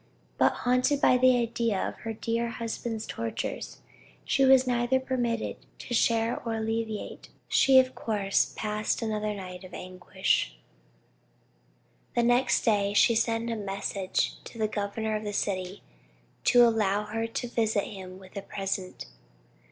[0.39, 3.81] But, haunted by the idea of her dear husband's tortures,
[4.23, 9.63] which she was neither permitted to share nor alleviate, she of course passed another night
[9.63, 10.57] of anguish.
[12.15, 15.83] The next day she sent a message to the governor of the city,
[16.45, 19.05] to allow her to visit him with a present.